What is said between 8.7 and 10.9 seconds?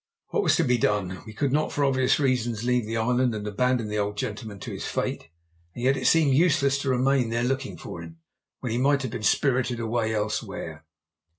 he might have been spirited away elsewhere.